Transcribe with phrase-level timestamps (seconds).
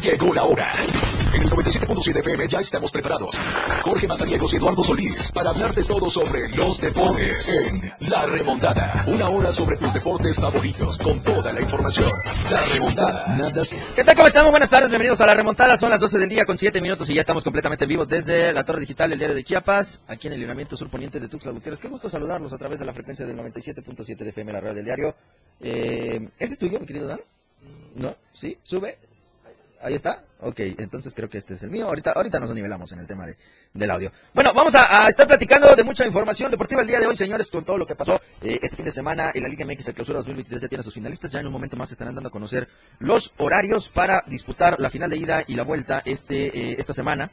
[0.00, 0.70] Llegó la hora.
[1.32, 3.36] En el 97.7 FM ya estamos preparados.
[3.82, 9.04] Jorge Mazariegos y Eduardo Solís para hablar de todo sobre los deportes en La Remontada.
[9.06, 12.10] Una hora sobre tus deportes favoritos con toda la información.
[12.50, 13.26] La Remontada.
[13.36, 13.62] Nada
[13.94, 14.16] ¿Qué tal?
[14.16, 14.50] ¿Cómo estamos?
[14.50, 15.78] Buenas tardes, bienvenidos a La Remontada.
[15.78, 18.52] Son las 12 del día con 7 minutos y ya estamos completamente en vivo desde
[18.52, 21.52] la Torre Digital, el diario de Chiapas, aquí en el lineamiento sur poniente de Tuxtla
[21.52, 21.80] Gutiérrez.
[21.80, 24.84] Qué gusto saludarlos a través de la frecuencia del 97.7 de FM, la radio del
[24.84, 25.14] diario.
[25.60, 27.20] Eh, ¿Ese es tuyo, mi querido Dan?
[27.94, 28.14] ¿No?
[28.32, 28.58] ¿Sí?
[28.62, 28.98] ¿Sube?
[29.80, 30.24] Ahí está.
[30.40, 31.86] Ok, entonces creo que este es el mío.
[31.86, 33.36] Ahorita, ahorita nos nivelamos en el tema de,
[33.72, 34.12] del audio.
[34.34, 37.64] Bueno, vamos a, estar platicando de mucha información deportiva el día de hoy, señores, con
[37.64, 40.18] todo lo que pasó eh, este fin de semana en la Liga MX, el clausura
[40.18, 41.30] 2023 ya tiene sus finalistas.
[41.30, 45.10] Ya en un momento más estarán dando a conocer los horarios para disputar la final
[45.10, 47.30] de ida y la vuelta este, eh, esta semana.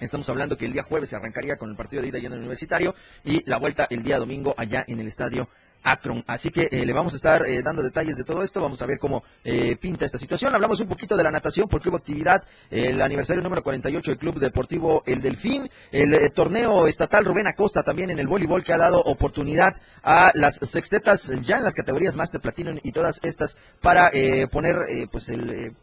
[0.00, 2.34] Estamos hablando que el día jueves se arrancaría con el partido de ida ya en
[2.34, 5.48] el universitario y la vuelta el día domingo allá en el estadio
[5.86, 6.24] Akron.
[6.26, 8.86] Así que eh, le vamos a estar eh, dando detalles de todo esto, vamos a
[8.86, 10.54] ver cómo eh, pinta esta situación.
[10.54, 14.38] Hablamos un poquito de la natación porque hubo actividad, el aniversario número 48 del Club
[14.38, 19.00] Deportivo El Delfín, el torneo estatal Rubén Acosta también en el voleibol que ha dado
[19.00, 24.10] oportunidad a las sextetas ya en las categorías Master Platino y todas estas para
[24.50, 24.76] poner
[25.10, 25.74] pues el,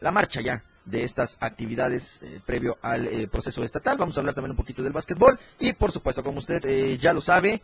[0.00, 3.96] la marcha ya de estas actividades eh, previo al eh, proceso estatal.
[3.96, 7.12] Vamos a hablar también un poquito del básquetbol y por supuesto, como usted eh, ya
[7.12, 7.62] lo sabe,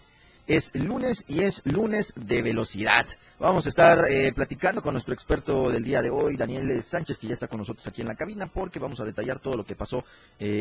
[0.49, 3.07] es lunes y es lunes de velocidad.
[3.39, 3.99] Vamos a estar
[4.35, 7.87] platicando con nuestro experto del día de hoy, Daniel Sánchez, que ya está con nosotros
[7.87, 10.05] aquí en la cabina, porque vamos a detallar todo lo que pasó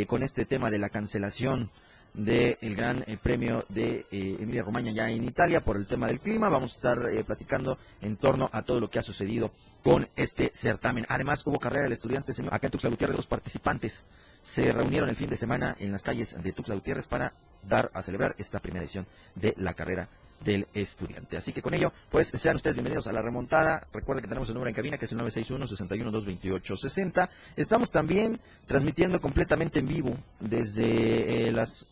[0.06, 1.72] con este tema de la cancelación
[2.14, 6.50] del Gran Premio de Emilia Romagna ya en Italia por el tema del clima.
[6.50, 9.52] Vamos a estar platicando en torno a todo lo que ha sucedido
[9.84, 11.06] con este certamen.
[11.10, 13.16] Además, hubo carrera del estudiante, señor, acá en Tuxtla Gutiérrez.
[13.16, 14.06] Los participantes
[14.42, 18.02] se reunieron el fin de semana en las calles de Tuxtla Gutiérrez para dar a
[18.02, 20.10] celebrar esta primera edición de la carrera
[20.44, 21.38] del estudiante.
[21.38, 23.88] Así que con ello, pues sean ustedes bienvenidos a la remontada.
[23.94, 27.30] Recuerden que tenemos el número en cabina que es el 961-61-228-60.
[27.56, 31.88] Estamos también transmitiendo completamente en vivo desde eh, las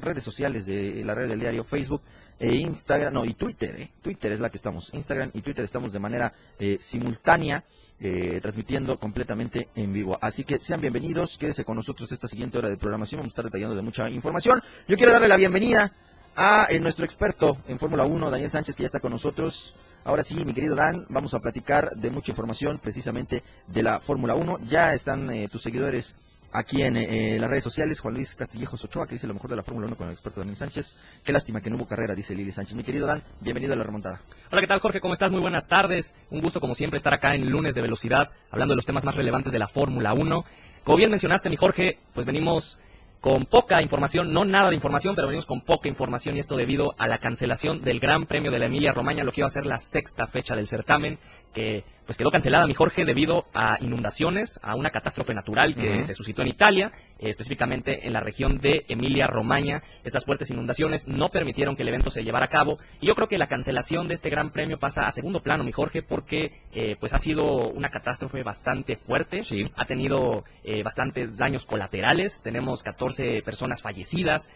[0.00, 2.02] redes sociales de la red del diario Facebook
[2.38, 3.90] e Instagram, no, y Twitter, ¿eh?
[4.00, 7.64] Twitter es la que estamos, Instagram y Twitter estamos de manera eh, simultánea,
[8.00, 10.16] eh, transmitiendo completamente en vivo.
[10.20, 13.44] Así que sean bienvenidos, quédese con nosotros esta siguiente hora de programación, vamos a estar
[13.44, 14.62] detallando de mucha información.
[14.86, 15.92] Yo quiero darle la bienvenida
[16.36, 19.74] a nuestro experto en Fórmula 1, Daniel Sánchez, que ya está con nosotros.
[20.04, 24.36] Ahora sí, mi querido Dan, vamos a platicar de mucha información precisamente de la Fórmula
[24.36, 24.60] 1.
[24.68, 26.14] Ya están tus seguidores
[26.52, 29.56] aquí en eh, las redes sociales, Juan Luis Castillejos Ochoa, que dice lo mejor de
[29.56, 30.96] la Fórmula 1 con el experto Daniel Sánchez.
[31.24, 32.76] Qué lástima que no hubo carrera, dice Lili Sánchez.
[32.76, 34.22] Mi querido Dan, bienvenido a la remontada.
[34.50, 35.00] Hola, ¿qué tal Jorge?
[35.00, 35.30] ¿Cómo estás?
[35.30, 36.14] Muy buenas tardes.
[36.30, 39.16] Un gusto como siempre estar acá en lunes de velocidad, hablando de los temas más
[39.16, 40.44] relevantes de la Fórmula 1.
[40.84, 42.80] Como bien mencionaste, mi Jorge, pues venimos
[43.20, 46.94] con poca información, no nada de información, pero venimos con poca información y esto debido
[46.98, 49.66] a la cancelación del Gran Premio de la Emilia Romagna, lo que iba a ser
[49.66, 51.18] la sexta fecha del certamen,
[51.52, 56.14] que pues quedó cancelada, mi Jorge, debido a inundaciones, a una catástrofe natural que se
[56.14, 59.82] suscitó en Italia, eh, específicamente en la región de Emilia-Romagna.
[60.04, 62.78] Estas fuertes inundaciones no permitieron que el evento se llevara a cabo.
[63.02, 65.72] Y yo creo que la cancelación de este gran premio pasa a segundo plano, mi
[65.72, 69.42] Jorge, porque eh, pues ha sido una catástrofe bastante fuerte.
[69.42, 69.70] Sí.
[69.76, 72.40] Ha tenido eh, bastantes daños colaterales.
[72.42, 74.48] Tenemos 14 personas fallecidas,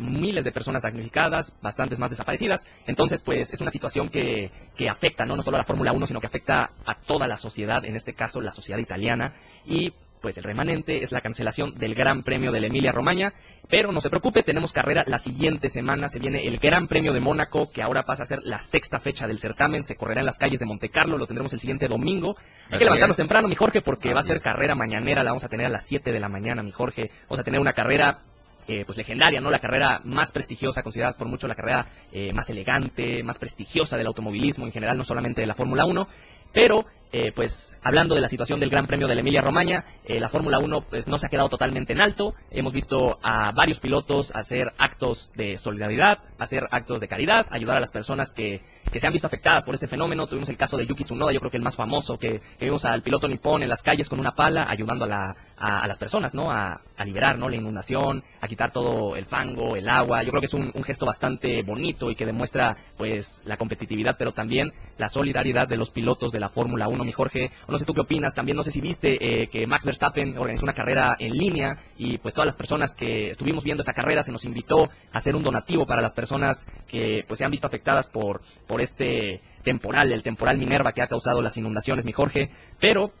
[0.00, 2.68] miles de personas damnificadas, bastantes más desaparecidas.
[2.86, 5.34] Entonces, pues es una situación que, que afecta ¿no?
[5.34, 8.14] no solo a la Fórmula 1, sino que afecta a toda la sociedad, en este
[8.14, 9.34] caso la sociedad italiana,
[9.64, 13.32] y pues el remanente es la cancelación del Gran Premio de la Emilia Romagna.
[13.68, 16.08] Pero no se preocupe, tenemos carrera la siguiente semana.
[16.08, 19.26] Se viene el Gran Premio de Mónaco, que ahora pasa a ser la sexta fecha
[19.26, 19.82] del certamen.
[19.82, 22.36] Se correrá en las calles de Monte Carlo, lo tendremos el siguiente domingo.
[22.70, 25.22] Hay que levantarnos temprano, mi Jorge, porque va a ser carrera mañanera.
[25.22, 27.10] La vamos a tener a las 7 de la mañana, mi Jorge.
[27.28, 28.22] Vamos a tener una carrera
[28.70, 29.50] eh, pues legendaria, ¿no?
[29.50, 34.06] La carrera más prestigiosa, considerada por mucho la carrera eh, más elegante, más prestigiosa del
[34.06, 36.06] automovilismo en general, no solamente de la Fórmula 1.
[36.52, 40.20] Pero, eh, pues, hablando de la situación del Gran Premio de la Emilia Romagna, eh,
[40.20, 42.34] la Fórmula 1 pues, no se ha quedado totalmente en alto.
[42.50, 47.80] Hemos visto a varios pilotos hacer actos de solidaridad, hacer actos de caridad, ayudar a
[47.80, 48.62] las personas que,
[48.92, 50.28] que se han visto afectadas por este fenómeno.
[50.28, 53.02] Tuvimos el caso de Yuki Tsunoda, yo creo que el más famoso, que, vimos al
[53.02, 56.52] piloto nipón en las calles con una pala ayudando a, la, a, las personas, ¿no?
[56.52, 57.48] A, a, liberar, ¿no?
[57.48, 60.22] La inundación, a quitar todo el fango, el agua.
[60.22, 64.16] Yo creo que es un, un gesto bastante bonito y que demuestra, pues, la competitividad,
[64.16, 67.50] pero también la solidaridad de los pilotos de la Fórmula 1, mi Jorge.
[67.68, 70.64] No sé tú qué opinas, también no sé si viste eh, que Max Verstappen organizó
[70.64, 74.32] una carrera en línea y pues todas las personas que estuvimos viendo esa carrera se
[74.32, 78.08] nos invitó a hacer un donativo para las personas que pues se han visto afectadas
[78.08, 82.50] por, por este temporal, el temporal Minerva que ha causado las inundaciones, mi Jorge.
[82.78, 83.12] Pero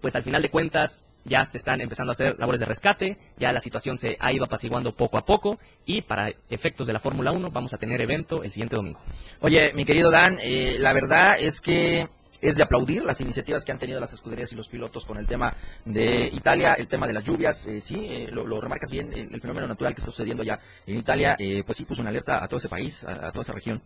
[0.00, 3.52] pues al final de cuentas ya se están empezando a hacer labores de rescate, ya
[3.52, 7.32] la situación se ha ido apaciguando poco a poco y para efectos de la Fórmula
[7.32, 9.00] 1 vamos a tener evento el siguiente domingo.
[9.40, 12.08] Oye, mi querido Dan, eh, la verdad es que
[12.40, 15.26] es de aplaudir las iniciativas que han tenido las escuderías y los pilotos con el
[15.26, 15.54] tema
[15.84, 19.66] de Italia, el tema de las lluvias, eh, sí, eh, lo, remarcas bien, el, fenómeno
[19.66, 22.58] natural que está sucediendo ya en Italia, eh, pues sí puso una alerta a todo
[22.58, 23.82] ese país, a, toda esa región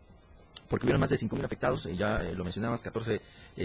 [0.69, 3.20] porque hubieron más de 5.000 afectados, ya lo mencionabas, 14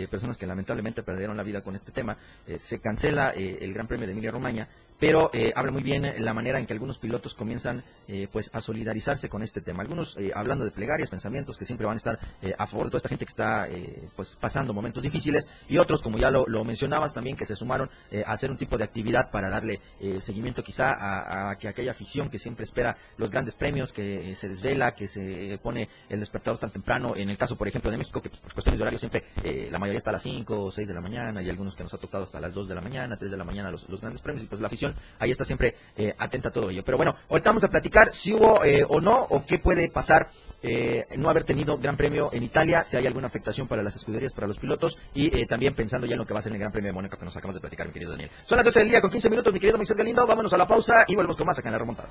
[0.09, 2.17] personas que lamentablemente perdieron la vida con este tema.
[2.57, 4.67] se cancela el Gran Premio de Emilia Romagna
[4.99, 8.61] pero eh, habla muy bien la manera en que algunos pilotos comienzan eh, pues a
[8.61, 9.81] solidarizarse con este tema.
[9.81, 12.19] Algunos eh, hablando de plegarias, pensamientos que siempre van a estar
[12.57, 13.67] a favor de toda esta gente que está
[14.15, 17.89] pues pasando momentos difíciles y otros, como ya lo, mencionabas también, que se sumaron
[18.25, 19.79] a hacer un tipo de actividad para darle
[20.19, 24.93] seguimiento quizá a, que aquella afición que siempre espera los grandes premios, que se desvela,
[24.93, 27.15] que se pone el despertador tan temprano.
[27.15, 29.23] En el caso, por ejemplo, de México, que por cuestiones de horario siempre
[29.69, 31.93] la mayoría está a las 5 o 6 de la mañana y algunos que nos
[31.93, 34.21] ha tocado hasta las 2 de la mañana, 3 de la mañana los, los grandes
[34.21, 34.84] premios y pues la afición
[35.19, 36.83] ahí está siempre eh, atenta a todo ello.
[36.83, 40.29] Pero bueno, ahorita vamos a platicar si hubo eh, o no, o qué puede pasar
[40.61, 44.33] eh, no haber tenido Gran Premio en Italia, si hay alguna afectación para las escuderías,
[44.33, 46.71] para los pilotos, y también pensando ya en lo que va a ser el Gran
[46.71, 48.31] Premio de Mónaco que nos acabamos de platicar, mi querido Daniel.
[48.45, 50.67] Son las 12 del día con 15 minutos, mi querido Moisés Galindo, vámonos a la
[50.67, 52.09] pausa y volvemos con más acá en la remontada.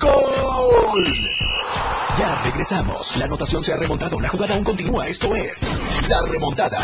[0.00, 1.04] ¡Gol!
[2.18, 3.16] Ya regresamos.
[3.16, 4.18] La anotación se ha remontado.
[4.20, 5.06] La jugada aún continúa.
[5.06, 5.62] Esto es
[6.08, 6.78] La Remontada.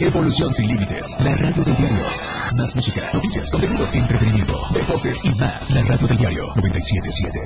[0.00, 1.14] Evolución sin límites.
[1.20, 2.06] La radio del diario.
[2.54, 5.74] Más música, noticias, contenido, entretenimiento, deportes y más.
[5.74, 7.38] La radio del diario 977.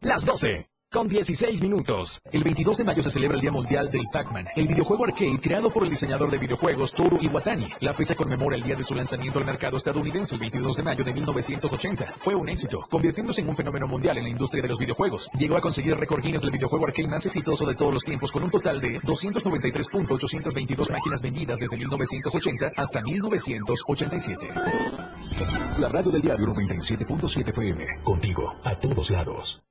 [0.00, 2.20] Las 12 con 16 minutos.
[2.32, 5.70] El 22 de mayo se celebra el Día Mundial del Pac-Man, el videojuego arcade creado
[5.70, 7.68] por el diseñador de videojuegos Toru Iwatani.
[7.80, 11.04] La fecha conmemora el día de su lanzamiento al mercado estadounidense el 22 de mayo
[11.04, 12.14] de 1980.
[12.16, 15.30] Fue un éxito, convirtiéndose en un fenómeno mundial en la industria de los videojuegos.
[15.34, 18.42] Llegó a conseguir récord Guinness del videojuego arcade más exitoso de todos los tiempos con
[18.44, 24.48] un total de 293.822 máquinas vendidas desde 1980 hasta 1987.
[25.80, 29.62] La radio del diario 97.7 FM, contigo a todos lados.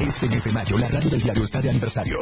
[0.00, 2.18] Este mes de mayo, la radio del diario está de aniversario.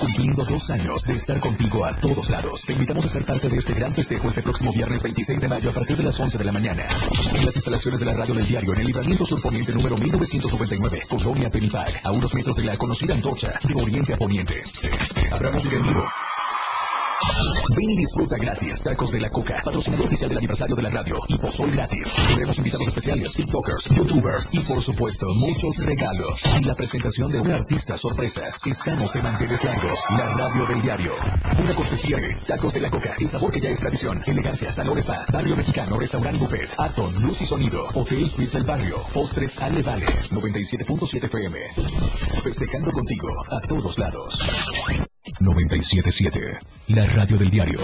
[0.00, 2.62] Cumpliendo dos años de estar contigo a todos lados.
[2.62, 5.70] Te invitamos a ser parte de este gran festejo este próximo viernes 26 de mayo
[5.70, 6.86] a partir de las 11 de la mañana.
[7.34, 11.50] En las instalaciones de la radio del diario, en el libramiento surponiente número 1999, Colonia
[11.50, 14.62] Penipag, a unos metros de la conocida antorcha de Oriente a Poniente.
[15.30, 16.04] Habrá música en vivo
[17.76, 18.80] Ven y disfruta gratis.
[18.82, 22.14] Tacos de la Coca, patrocinador oficial del aniversario de la radio y pozol gratis.
[22.28, 26.42] Tendremos invitados especiales, TikTokers, YouTubers y por supuesto muchos regalos.
[26.60, 28.42] Y la presentación de un artista sorpresa.
[28.64, 31.12] Estamos de manteles largos, la radio del diario.
[31.58, 34.22] Una cortesía de Tacos de la Coca, el sabor que ya es tradición.
[34.26, 38.96] Elegancia, Salón Spa, Barrio Mexicano, Restaurant Buffet, Aton, Luz y Sonido, Hotel Suites El Barrio,
[39.12, 41.58] Postres Ale Vale, 97.7 FM.
[42.42, 45.05] Festejando contigo a todos lados.
[45.38, 46.40] 977,
[46.88, 47.78] la radio del diario.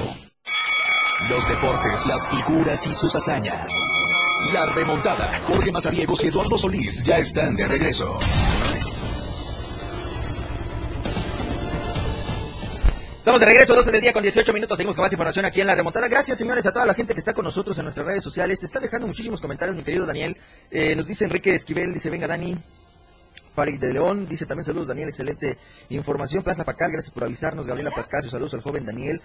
[1.28, 3.70] Los deportes, las figuras y sus hazañas.
[4.52, 5.38] La remontada.
[5.46, 8.16] Jorge Mazariegos y Eduardo Solís ya están de regreso.
[13.18, 14.76] Estamos de regreso, 12 del día con 18 minutos.
[14.78, 16.08] Seguimos con más información aquí en la remontada.
[16.08, 18.58] Gracias, señores, a toda la gente que está con nosotros en nuestras redes sociales.
[18.58, 20.38] Te está dejando muchísimos comentarios, mi querido Daniel.
[20.70, 22.56] Eh, nos dice Enrique Esquivel, dice, venga, Dani,
[23.54, 25.58] Farid de León dice también saludos Daniel, excelente
[25.90, 26.42] información.
[26.42, 27.66] Plaza Pacal, gracias por avisarnos.
[27.66, 29.20] Gabriela Pascasio, saludos al joven Daniel.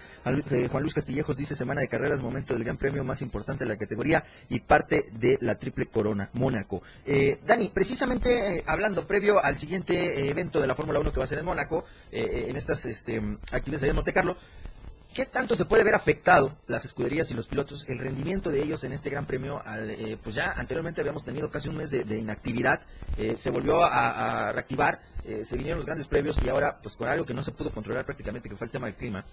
[0.50, 3.70] Eh, Juan Luis Castillejos dice semana de carreras, momento del gran premio más importante de
[3.70, 6.82] la categoría y parte de la triple corona, Mónaco.
[7.06, 11.24] Eh, Dani, precisamente eh, hablando previo al siguiente evento de la Fórmula 1 que va
[11.24, 13.20] a ser en Mónaco, en estas este,
[13.52, 14.36] actividades en Monte Carlo,
[15.18, 18.84] ¿Qué tanto se puede ver afectado las escuderías y los pilotos, el rendimiento de ellos
[18.84, 19.60] en este Gran Premio?
[19.64, 22.82] Al, eh, pues ya anteriormente habíamos tenido casi un mes de, inactividad,
[23.16, 27.08] eh, se volvió a, reactivar, eh, se vinieron los grandes premios y ahora, pues con
[27.08, 29.24] algo que no se pudo controlar prácticamente, que fue el tema del clima,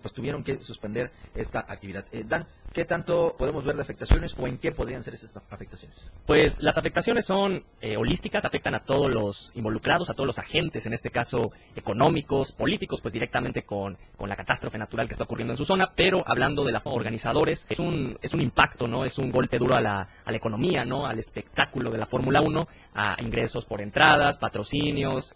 [0.00, 2.06] pues tuvieron que suspender esta actividad.
[2.24, 6.10] Dan, ¿qué tanto podemos ver de afectaciones o en qué podrían ser esas afectaciones?
[6.26, 7.64] Pues las afectaciones son
[7.96, 13.00] holísticas, afectan a todos los involucrados, a todos los agentes, en este caso económicos, políticos,
[13.00, 16.64] pues directamente con, con la catástrofe natural que está ocurriendo en su zona, pero hablando
[16.64, 19.04] de los organizadores, es un, es un impacto, ¿no?
[19.04, 21.06] Es un golpe duro a la, a la economía, ¿no?
[21.06, 24.38] Al espectáculo de la Fórmula 1, a ingresos por entradas,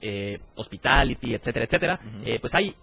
[0.00, 2.00] eh, hospitality, etcétera, etcétera.
[2.24, 2.74] Eh, pues hay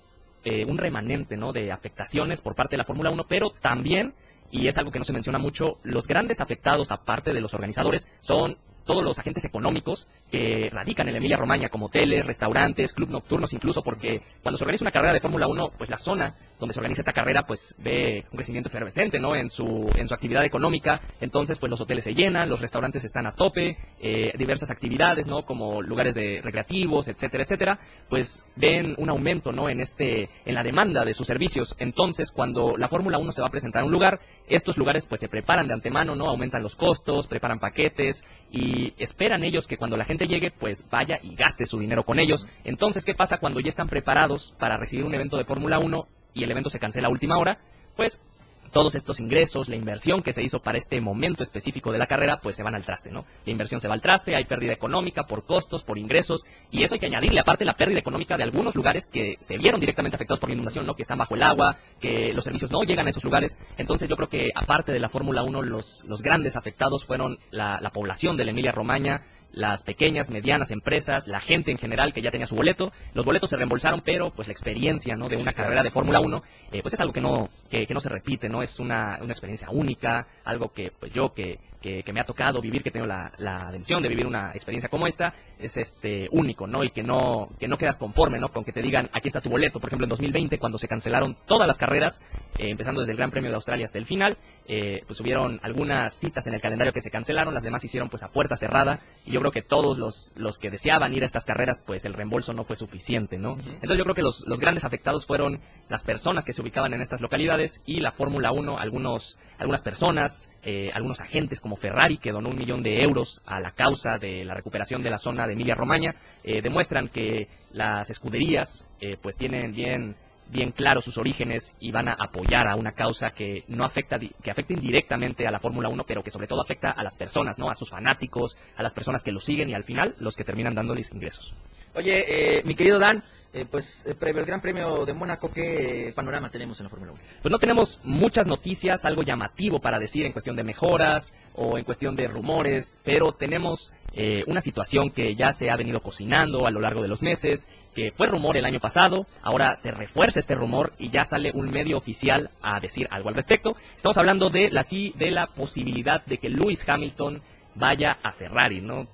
[0.44, 1.52] eh, un remanente, ¿no?
[1.52, 4.14] De afectaciones por parte de la Fórmula 1, pero también
[4.52, 8.08] y es algo que no se menciona mucho, los grandes afectados, aparte de los organizadores,
[8.20, 13.10] son todos los agentes económicos que radican en la Emilia Romagna, como hoteles, restaurantes, club
[13.10, 16.74] nocturnos, incluso porque cuando se organiza una carrera de Fórmula 1, pues la zona donde
[16.74, 19.36] se organiza esta carrera, pues ve un crecimiento efervescente, ¿no?
[19.36, 21.00] En su, en su actividad económica.
[21.22, 25.46] Entonces, pues los hoteles se llenan, los restaurantes están a tope, eh, diversas actividades, ¿no?
[25.46, 29.70] Como lugares de recreativos, etcétera, etcétera, pues ven un aumento, ¿no?
[29.70, 31.76] En este, en la demanda de sus servicios.
[31.80, 35.22] Entonces, cuando la Fórmula 1 se va a presentar a un lugar, estos lugares, pues
[35.22, 36.30] se preparan de antemano, ¿no?
[36.30, 40.88] Aumentan los costos, preparan paquetes y y esperan ellos que cuando la gente llegue, pues
[40.92, 42.48] vaya y gaste su dinero con ellos.
[42.64, 46.44] Entonces, ¿qué pasa cuando ya están preparados para recibir un evento de Fórmula 1 y
[46.44, 47.60] el evento se cancela a última hora?
[47.96, 48.22] Pues
[48.70, 52.40] todos estos ingresos, la inversión que se hizo para este momento específico de la carrera,
[52.42, 53.26] pues se van al traste, ¿no?
[53.46, 56.96] La inversión se va al traste, hay pérdida económica por costos, por ingresos, y eso
[56.96, 60.40] hay que añadirle aparte la pérdida económica de algunos lugares que se vieron directamente afectados
[60.40, 60.96] por la inundación, ¿no?
[60.96, 63.60] Que están bajo el agua, que los servicios no llegan a esos lugares.
[63.78, 67.80] Entonces yo creo que aparte de la Fórmula 1, los, los grandes afectados fueron la,
[67.82, 72.22] la población de la Emilia Romagna, las pequeñas, medianas empresas, la gente en general que
[72.22, 72.92] ya tenía su boleto.
[73.14, 75.28] Los boletos se reembolsaron, pero pues la experiencia ¿no?
[75.30, 78.00] de una carrera de Fórmula 1 eh, pues es algo que no, que, que, no
[78.00, 82.14] se repite, no es una, una experiencia única, algo que pues yo que que, que,
[82.14, 85.34] me ha tocado vivir, que tengo la, la bendición de vivir una experiencia como esta,
[85.58, 86.84] es este único, ¿no?
[86.84, 88.50] Y que no, que no quedas conforme, ¿no?
[88.50, 89.80] Con que te digan, aquí está tu boleto.
[89.80, 92.22] Por ejemplo, en 2020, cuando se cancelaron todas las carreras,
[92.58, 96.14] eh, empezando desde el Gran Premio de Australia hasta el final, eh, pues hubieron algunas
[96.14, 99.32] citas en el calendario que se cancelaron, las demás hicieron pues a puerta cerrada, y
[99.32, 102.54] yo creo que todos los, los que deseaban ir a estas carreras, pues el reembolso
[102.54, 103.54] no fue suficiente, ¿no?
[103.54, 107.02] Entonces yo creo que los, los grandes afectados fueron las personas que se ubicaban en
[107.02, 112.32] estas localidades y la Fórmula 1, algunos, algunas personas, eh, algunos agentes como Ferrari, que
[112.32, 115.54] donó un millón de euros a la causa de la recuperación de la zona de
[115.54, 120.16] Emilia Romagna, eh, demuestran que las escuderías eh, pues tienen bien
[120.50, 124.52] bien claros sus orígenes y van a apoyar a una causa que no afecta que
[124.52, 127.70] afecta indirectamente a la Fórmula 1, pero que sobre todo afecta a las personas, ¿no?
[127.70, 130.74] A sus fanáticos, a las personas que lo siguen y al final los que terminan
[130.74, 131.54] dándoles ingresos.
[131.94, 132.26] Oye,
[132.58, 136.52] eh, mi querido Dan, eh, pues eh, previo el Gran Premio de Mónaco, ¿qué panorama
[136.52, 137.22] tenemos en la Fórmula 1?
[137.42, 141.84] Pues no tenemos muchas noticias, algo llamativo para decir en cuestión de mejoras o en
[141.84, 146.72] cuestión de rumores, pero tenemos eh, una situación que ya se ha venido cocinando a
[146.72, 150.54] lo largo de los meses, que fue rumor el año pasado, ahora se refuerza este
[150.54, 153.76] rumor y ya sale un medio oficial a decir algo al respecto.
[153.96, 157.42] Estamos hablando de la, de la posibilidad de que Lewis Hamilton
[157.74, 159.08] vaya a Ferrari, ¿no?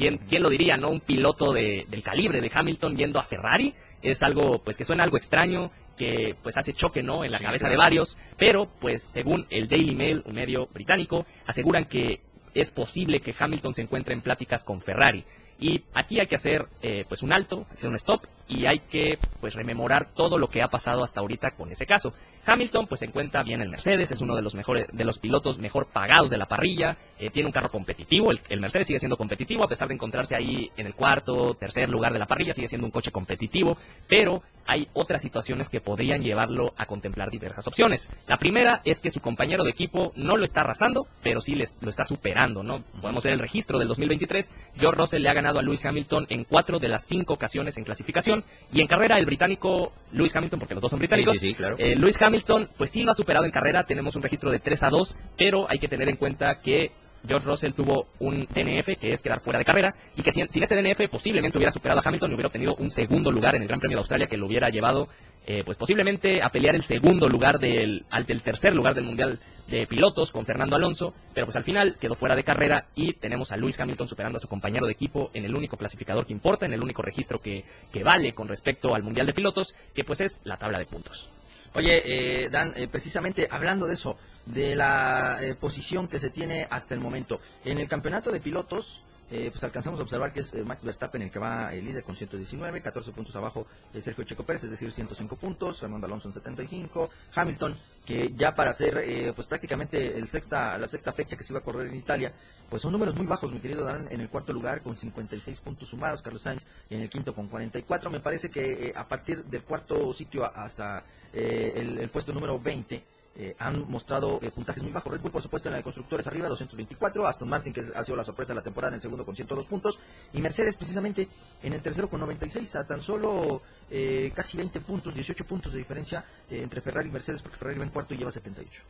[0.00, 0.88] ¿Quién, ¿Quién, lo diría, no?
[0.88, 5.04] Un piloto de, del calibre de Hamilton yendo a Ferrari es algo, pues, que suena
[5.04, 7.22] algo extraño, que pues hace choque, ¿no?
[7.22, 7.72] En la sí, cabeza claro.
[7.72, 12.22] de varios, pero pues según el Daily Mail, un medio británico, aseguran que
[12.54, 15.22] es posible que Hamilton se encuentre en pláticas con Ferrari.
[15.60, 19.18] Y aquí hay que hacer eh, pues un alto, hacer un stop y hay que
[19.40, 22.12] pues rememorar todo lo que ha pasado hasta ahorita con ese caso.
[22.46, 25.58] Hamilton pues se encuentra bien en Mercedes, es uno de los mejores de los pilotos
[25.58, 29.16] mejor pagados de la parrilla, eh, tiene un carro competitivo, el, el, Mercedes sigue siendo
[29.16, 32.66] competitivo a pesar de encontrarse ahí en el cuarto, tercer lugar de la parrilla, sigue
[32.66, 33.76] siendo un coche competitivo,
[34.08, 38.08] pero hay otras situaciones que podrían llevarlo a contemplar diversas opciones.
[38.28, 41.76] La primera es que su compañero de equipo no lo está arrasando, pero sí les,
[41.80, 42.84] lo está superando, ¿no?
[43.00, 46.44] Podemos ver el registro del 2023, George Russell le ha ganado a Lewis Hamilton en
[46.44, 50.74] cuatro de las cinco ocasiones en clasificación y en carrera el británico Lewis Hamilton, porque
[50.74, 51.76] los dos son británicos, sí, sí, sí, claro.
[51.78, 54.82] eh, Lewis Hamilton pues sí lo ha superado en carrera, tenemos un registro de 3
[54.84, 56.92] a 2, pero hay que tener en cuenta que
[57.26, 60.62] George Russell tuvo un DNF, que es quedar fuera de carrera, y que sin, sin,
[60.62, 63.68] este DNF posiblemente hubiera superado a Hamilton y hubiera obtenido un segundo lugar en el
[63.68, 65.08] Gran Premio de Australia que lo hubiera llevado,
[65.46, 69.38] eh, pues posiblemente a pelear el segundo lugar del, al del tercer lugar del Mundial
[69.68, 73.52] de Pilotos con Fernando Alonso, pero pues al final quedó fuera de carrera y tenemos
[73.52, 76.66] a Lewis Hamilton superando a su compañero de equipo en el único clasificador que importa,
[76.66, 80.20] en el único registro que, que vale con respecto al Mundial de Pilotos, que pues
[80.20, 81.30] es la tabla de puntos.
[81.74, 86.66] Oye, eh, Dan, eh, precisamente hablando de eso, de la eh, posición que se tiene
[86.68, 90.52] hasta el momento, en el campeonato de pilotos, eh, pues alcanzamos a observar que es
[90.54, 93.64] eh, Max Verstappen el que va el líder con 119, 14 puntos abajo
[94.00, 98.72] Sergio Checo Pérez, es decir, 105 puntos, Fernando Alonso en 75, Hamilton, que ya para
[98.72, 101.94] ser eh, pues prácticamente el sexta, la sexta fecha que se iba a correr en
[101.94, 102.32] Italia,
[102.68, 105.88] pues son números muy bajos, mi querido Dan, en el cuarto lugar con 56 puntos
[105.88, 110.12] sumados, Carlos Sainz en el quinto con 44, me parece que a partir del cuarto
[110.12, 113.04] sitio hasta el, el puesto número 20,
[113.36, 115.12] eh, han mostrado eh, puntajes muy bajos.
[115.12, 117.26] Red Bull, por supuesto, en la de constructores arriba, 224.
[117.26, 119.66] Aston Martin, que ha sido la sorpresa de la temporada, en el segundo con 102
[119.66, 119.98] puntos.
[120.32, 121.28] Y Mercedes, precisamente,
[121.62, 125.78] en el tercero con 96, a tan solo eh, casi 20 puntos, 18 puntos de
[125.78, 128.82] diferencia entre Ferrari y Mercedes, porque Ferrari va en cuarto y lleva 78.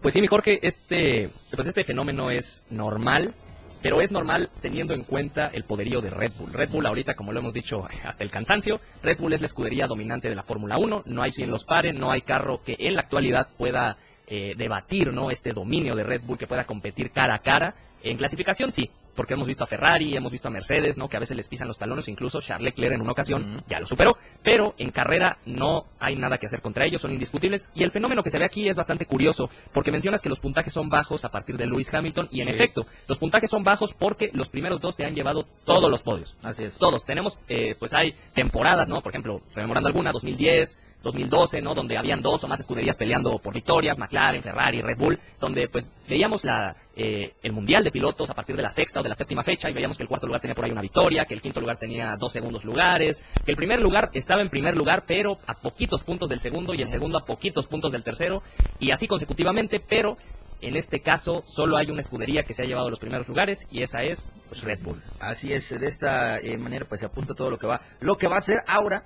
[0.00, 3.34] Pues sí, mi Jorge, este, pues este fenómeno es normal.
[3.82, 6.52] Pero es normal teniendo en cuenta el poderío de Red Bull.
[6.52, 9.86] Red Bull ahorita, como lo hemos dicho hasta el cansancio, Red Bull es la escudería
[9.86, 12.94] dominante de la Fórmula 1, no hay quien los pare, no hay carro que en
[12.94, 13.96] la actualidad pueda
[14.28, 15.30] eh, debatir ¿no?
[15.30, 17.74] este dominio de Red Bull, que pueda competir cara a cara.
[18.04, 21.08] En clasificación sí, porque hemos visto a Ferrari, hemos visto a Mercedes, ¿no?
[21.08, 23.86] Que a veces les pisan los talones, incluso Charles Leclerc en una ocasión ya lo
[23.86, 27.68] superó, pero en carrera no hay nada que hacer contra ellos, son indiscutibles.
[27.74, 30.72] Y el fenómeno que se ve aquí es bastante curioso, porque mencionas que los puntajes
[30.72, 32.52] son bajos a partir de Lewis Hamilton, y en sí.
[32.52, 36.36] efecto, los puntajes son bajos porque los primeros dos se han llevado todos los podios.
[36.42, 36.78] Así es.
[36.78, 37.04] Todos.
[37.04, 39.00] Tenemos, eh, pues hay temporadas, ¿no?
[39.00, 41.74] Por ejemplo, rememorando alguna, 2010, 2012, ¿no?
[41.74, 45.90] Donde habían dos o más escuderías peleando por victorias, McLaren, Ferrari, Red Bull, donde pues
[46.08, 49.14] veíamos la, eh, el mundial de pilotos a partir de la sexta o de la
[49.14, 51.40] séptima fecha y veíamos que el cuarto lugar tenía por ahí una victoria, que el
[51.40, 55.38] quinto lugar tenía dos segundos lugares, que el primer lugar estaba en primer lugar, pero
[55.46, 58.42] a poquitos puntos del segundo y el segundo a poquitos puntos del tercero
[58.78, 60.16] y así consecutivamente, pero
[60.62, 63.82] en este caso, solo hay una escudería que se ha llevado los primeros lugares y
[63.82, 65.02] esa es pues, Red Bull.
[65.20, 68.28] Así es, de esta eh, manera pues se apunta todo lo que va, lo que
[68.28, 69.04] va a ser ahora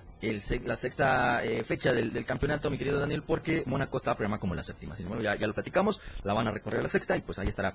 [0.65, 4.63] la sexta eh, fecha del, campeonato, mi querido Daniel, porque Mónaco está a como la
[4.63, 4.95] séptima.
[4.95, 7.49] Así, bueno, ya, ya lo platicamos, la van a recorrer la sexta y pues ahí
[7.49, 7.75] estará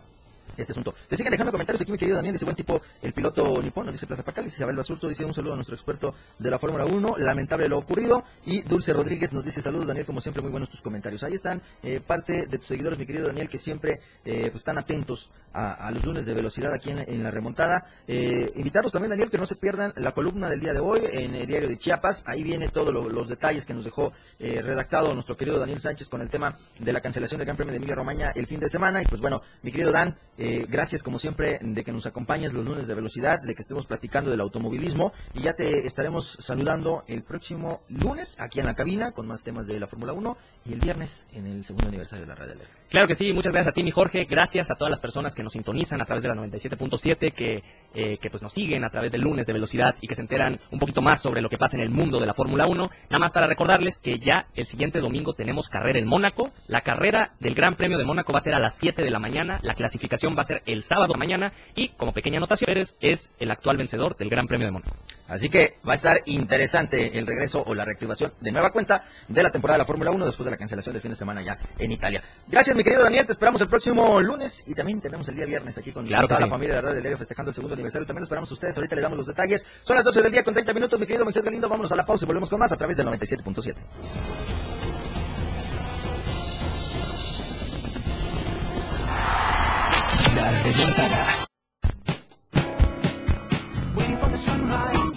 [0.58, 0.94] este asunto.
[1.08, 3.94] Te siguen dejando comentarios aquí, mi querido Daniel, dice buen tipo, el piloto nipón, nos
[3.94, 6.86] dice Plaza Pacal, dice Isabel Basurto, dice un saludo a nuestro experto de la Fórmula
[6.86, 10.70] 1, lamentable lo ocurrido, y Dulce Rodríguez nos dice saludos, Daniel, como siempre, muy buenos
[10.70, 11.24] tus comentarios.
[11.24, 14.78] Ahí están eh, parte de tus seguidores, mi querido Daniel, que siempre eh, pues, están
[14.78, 17.86] atentos a, los lunes de velocidad aquí en, la remontada.
[18.08, 21.36] Eh, invitarlos también, Daniel, que no se pierdan la columna del día de hoy en
[21.36, 25.60] el diario de Chiapas, ahí viene todos los detalles que nos dejó redactado nuestro querido
[25.60, 28.48] Daniel Sánchez con el tema de la cancelación del Gran Premio de Emilia Romagna el
[28.48, 32.06] fin de semana, y pues bueno, mi querido Dan, gracias como siempre, de que nos
[32.06, 36.38] acompañes los lunes de velocidad, de que estemos platicando del automovilismo y ya te estaremos
[36.40, 40.38] saludando el próximo lunes aquí en la cabina con más temas de la Fórmula 1
[40.66, 42.56] y el viernes en el segundo aniversario de la Radio
[42.90, 44.26] Claro que sí, muchas gracias a ti, mi Jorge.
[44.26, 48.18] Gracias a todas las personas que nos sintonizan a través de la 97.7, que, eh,
[48.20, 50.80] que pues nos siguen a través del lunes de velocidad y que se enteran un
[50.80, 52.90] poquito más sobre lo que pasa en el mundo de la Fórmula 1.
[53.10, 56.52] Nada más para recordarles que ya el siguiente domingo tenemos carrera en Mónaco.
[56.68, 59.20] La carrera del Gran Premio de Mónaco va a ser a las 7 de la
[59.20, 59.60] mañana.
[59.64, 61.52] La clasificación va a ser el sábado mañana.
[61.76, 64.96] Y como pequeña anotación, Pérez es el actual vencedor del Gran Premio de Mónaco.
[65.28, 69.44] Así que va a estar interesante el regreso o la reactivación de nueva cuenta de
[69.44, 71.58] la temporada de la Fórmula 1 después de la cancelación del fin de semana ya
[71.78, 72.22] en Italia.
[72.48, 73.26] Gracias, mi querido Daniel.
[73.26, 76.48] Te esperamos el próximo lunes y también tenemos el día viernes aquí con toda la
[76.48, 78.06] familia de Radio del Diario festejando el segundo aniversario.
[78.06, 78.76] También lo esperamos a ustedes.
[78.76, 79.66] Ahorita les damos los detalles.
[79.84, 81.70] Son las 12 del día con 30 minutos, mi querido Moisés Galindo.
[81.70, 84.71] Vámonos a la pausa y volvemos con más a través del 97.7.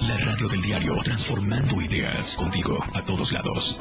[0.00, 3.80] La radio del diario, transformando ideas contigo a todos lados.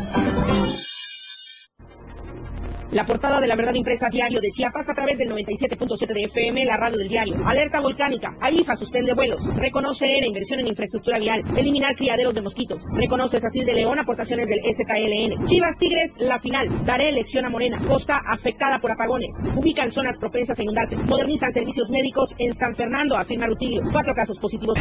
[2.91, 6.65] La portada de la verdad impresa diario de Chiapas a través del 97.7 de FM,
[6.65, 7.35] la radio del diario.
[7.45, 8.35] Alerta volcánica.
[8.41, 9.41] AIFA suspende vuelos.
[9.55, 11.41] Reconoce ERA inversión en infraestructura vial.
[11.55, 12.81] Eliminar criaderos de mosquitos.
[12.93, 15.45] Reconoce Sacil de León aportaciones del SKLN.
[15.45, 16.85] Chivas Tigres, la final.
[16.85, 17.81] Daré elección a Morena.
[17.87, 19.33] Costa afectada por apagones.
[19.55, 20.97] Ubican zonas propensas a inundarse.
[20.97, 23.83] Modernizan servicios médicos en San Fernando, afirma Rutilio.
[23.89, 24.77] Cuatro casos positivos.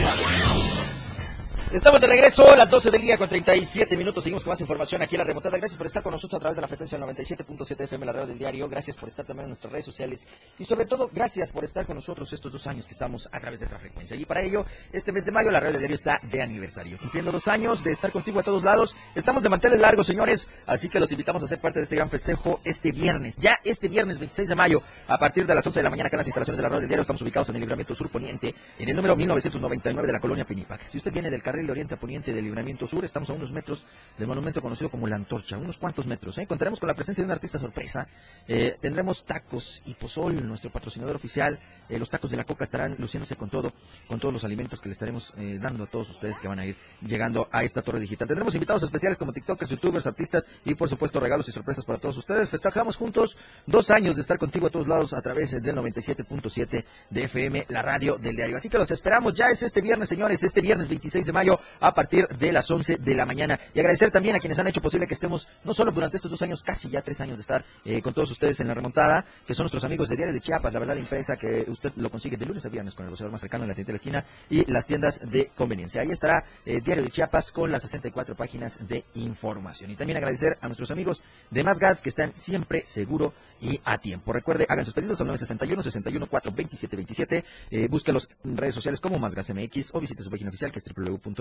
[1.73, 4.25] Estamos de regreso a las 12 del día con 37 minutos.
[4.25, 5.57] Seguimos con más información aquí en la remontada.
[5.57, 8.27] Gracias por estar con nosotros a través de la frecuencia del 97.7 FM, la radio
[8.27, 8.69] del diario.
[8.69, 10.27] Gracias por estar también en nuestras redes sociales.
[10.59, 13.61] Y sobre todo, gracias por estar con nosotros estos dos años que estamos a través
[13.61, 14.17] de esta frecuencia.
[14.17, 16.99] Y para ello, este mes de mayo, la radio del diario está de aniversario.
[16.99, 18.97] Cumpliendo dos años de estar contigo a todos lados.
[19.15, 20.49] Estamos de manteles largos, señores.
[20.67, 23.37] Así que los invitamos a ser parte de este gran festejo este viernes.
[23.37, 26.17] Ya este viernes 26 de mayo, a partir de las 11 de la mañana, acá
[26.17, 27.03] en las instalaciones de la radio del diario.
[27.03, 30.85] Estamos ubicados en el libramiento sur poniente, en el número 1999 de la colonia Penipac.
[30.89, 33.05] Si usted viene del carril de oriente a poniente de Libramiento Sur.
[33.05, 33.85] Estamos a unos metros
[34.19, 36.39] del monumento conocido como La Antorcha, unos cuantos metros.
[36.39, 36.47] ¿eh?
[36.47, 38.07] Contaremos con la presencia de un artista sorpresa.
[38.47, 41.59] Eh, tendremos tacos y pozol, nuestro patrocinador oficial.
[41.89, 43.73] Eh, los tacos de la coca estarán luciéndose con todo,
[44.07, 46.77] con todos los alimentos que le estaremos dando a todos ustedes que van a ir
[47.03, 48.29] llegando a esta torre digital.
[48.29, 52.19] Tendremos invitados especiales como TikTokers, YouTubers, artistas y por supuesto regalos y sorpresas para todos
[52.19, 52.49] ustedes.
[52.49, 57.25] Festejamos juntos dos años de estar contigo a todos lados a través del 97.7 de
[57.25, 58.57] FM, la radio del diario.
[58.57, 59.35] Así que los esperamos.
[59.35, 61.50] Ya es este viernes, señores, este viernes 26 de mayo
[61.81, 63.59] a partir de las 11 de la mañana.
[63.75, 66.43] Y agradecer también a quienes han hecho posible que estemos, no solo durante estos dos
[66.43, 69.55] años, casi ya tres años de estar eh, con todos ustedes en la remontada, que
[69.55, 72.47] son nuestros amigos de Diario de Chiapas, la verdad impresa que usted lo consigue de
[72.47, 74.71] lunes a viernes con el boceador más cercano en la tienda de la esquina y
[74.71, 76.03] las tiendas de conveniencia.
[76.03, 79.91] Ahí estará eh, Diario de Chiapas con las 64 páginas de información.
[79.91, 83.99] Y también agradecer a nuestros amigos de Más Gas que están siempre seguro y a
[83.99, 84.33] tiempo.
[84.33, 87.45] Recuerde, hagan sus pedidos al 961 61 4 27 27.
[87.71, 90.79] Eh, búsquelos en redes sociales como Más Gas MX o visite su página oficial que
[90.79, 90.85] es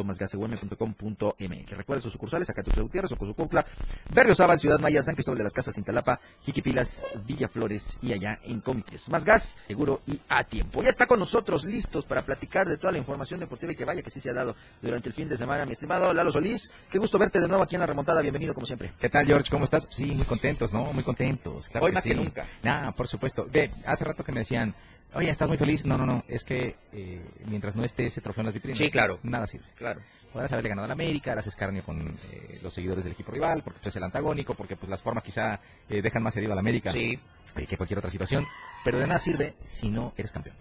[0.03, 1.77] www.másgasum.com.mx.
[1.77, 3.65] Recuerde sus sucursales, acá Tuxtla Gutiérrez, Ocosucuautla,
[4.13, 8.61] Berrio Sábal, Ciudad Maya, San Cristóbal de las Casas, Cintalapa, Jiquipilas, Villaflores y allá en
[8.61, 9.09] Comiques.
[9.09, 10.81] Más gas, seguro y a tiempo.
[10.83, 14.01] Ya está con nosotros listos para platicar de toda la información deportiva y que vaya
[14.01, 16.71] que sí se ha dado durante el fin de semana, mi estimado Lalo Solís.
[16.89, 18.21] Qué gusto verte de nuevo aquí en la remontada.
[18.21, 18.93] Bienvenido como siempre.
[18.99, 19.49] ¿Qué tal, George?
[19.49, 19.87] ¿Cómo estás?
[19.89, 20.91] Sí, muy contentos, ¿no?
[20.93, 21.69] Muy contentos.
[21.69, 22.09] Claro Hoy que más sí.
[22.09, 22.45] que nunca.
[22.63, 23.47] Nah, por supuesto.
[23.51, 24.73] Ve, hace rato que me decían,
[25.13, 25.85] oye, ¿estás muy feliz?
[25.85, 26.23] No, no, no.
[26.27, 29.19] Es que eh, mientras no esté ese trofeo en las vitrinas, Sí, claro.
[29.23, 29.65] nada sirve.
[29.75, 30.01] Claro.
[30.33, 33.63] Podrás haberle ganado a la América, harás escarnio con eh, los seguidores del equipo rival,
[33.63, 36.55] porque pues, es el antagónico, porque pues las formas quizá eh, dejan más herido a
[36.55, 37.19] la América Sí,
[37.55, 38.45] eh, que cualquier otra situación.
[38.83, 40.55] Pero de nada sirve si no eres campeón.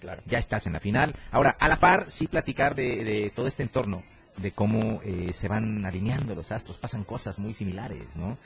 [0.00, 0.20] claro.
[0.26, 1.14] ya estás en la final.
[1.30, 4.02] Ahora, a la par, sí platicar de, de todo este entorno,
[4.38, 8.36] de cómo eh, se van alineando los astros, pasan cosas muy similares, ¿no?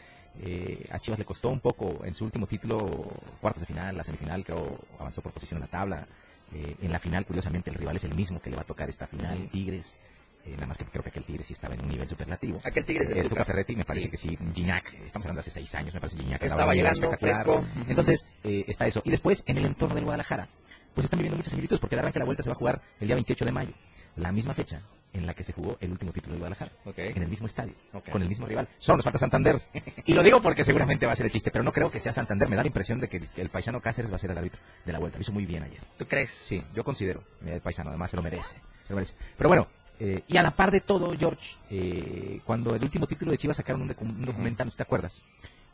[0.43, 3.05] Eh, a Chivas le costó un poco en su último título,
[3.41, 6.07] cuartos de final, la semifinal, creo, avanzó por posición en la tabla.
[6.53, 8.89] Eh, en la final, curiosamente, el rival es el mismo que le va a tocar
[8.89, 9.49] esta final.
[9.51, 9.99] Tigres.
[10.45, 12.61] Eh, nada más que creo que aquel Tigres sí estaba en un nivel superlativo.
[12.65, 13.45] Aquel Tigres de Eh, Tuca.
[13.45, 14.11] Ferretti, me parece Sí.
[14.11, 14.39] que sí.
[14.55, 16.43] Gignac, estamos hablando de hace seis años, me parece Gignac.
[16.43, 17.65] Estaba llegando fresco.
[17.89, 19.03] Entonces, eh, está eso.
[19.05, 20.49] Y después, en el entorno del Guadalajara,
[20.95, 22.81] pues están viviendo muchas similitudes, porque el arranque de la vuelta se va a jugar
[23.01, 23.73] el día 28 de mayo,
[24.15, 27.29] la misma fecha en la que se jugó el último título del Guadalajara, en el
[27.29, 27.73] mismo estadio,
[28.13, 28.69] con el mismo rival.
[28.79, 29.63] Solo nos falta Santander.
[30.05, 32.13] y lo digo porque seguramente va a ser el chiste, pero no creo que sea
[32.13, 32.49] Santander.
[32.49, 34.93] Me da la impresión de que el, paisano Cáceres va a ser el árbitro de
[34.93, 35.17] la vuelta.
[35.19, 35.81] Lo hizo muy bien ayer.
[35.97, 36.31] ¿Tú crees?
[36.31, 37.23] Sí, yo considero.
[37.41, 38.57] Mira, el paisano, además se lo merece.
[38.87, 39.15] se lo merece.
[39.39, 43.31] Pero bueno, eh, y a la par de todo, George, eh, cuando el último título
[43.31, 45.23] de Chivas sacaron un, docu- un documental, no si te acuerdas,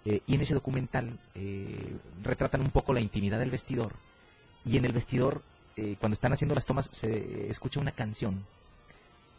[0.04, 3.92] eh, y en ese documental eh, retratan un poco la intimidad del vestidor.
[4.64, 5.42] Y en el vestidor,
[5.76, 8.44] eh, cuando están haciendo las tomas, se escucha una canción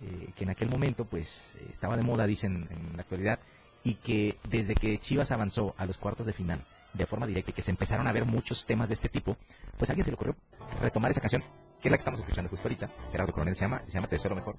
[0.03, 3.39] eh, que en aquel momento, pues, estaba de moda, dicen en la actualidad,
[3.83, 6.63] y que desde que Chivas avanzó a los cuartos de final
[6.93, 9.35] de forma directa y que se empezaron a ver muchos temas de este tipo,
[9.77, 10.35] pues a alguien se le ocurrió
[10.81, 11.41] retomar esa canción,
[11.81, 14.35] que es la que estamos escuchando justo ahorita, Gerardo Coronel se llama, se llama Tesoro
[14.35, 14.55] Mejor.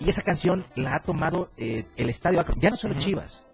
[0.00, 3.44] Y esa canción la ha tomado eh, el Estadio Akron, ya no solo Chivas,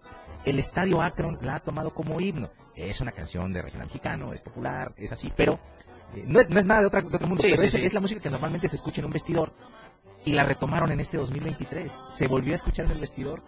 [0.45, 2.49] el Estadio Akron la ha tomado como himno.
[2.75, 5.59] Es una canción de regional mexicano, es popular, es así, pero
[6.15, 7.71] eh, no, es, no es nada de, otra, de otro mundo, Sí, pero sí, es,
[7.71, 7.83] sí.
[7.83, 9.53] es la música que normalmente se escucha en un vestidor
[10.25, 11.91] y la retomaron en este 2023.
[12.09, 13.43] Se volvió a escuchar en el vestidor.